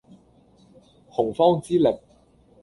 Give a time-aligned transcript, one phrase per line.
[1.11, 1.99] 洪荒之力